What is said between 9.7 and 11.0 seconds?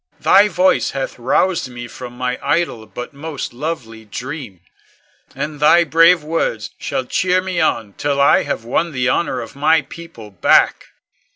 people back.